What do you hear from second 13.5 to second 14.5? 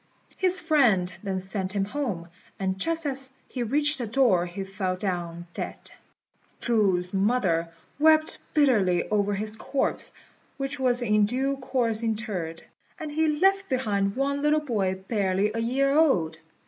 behind one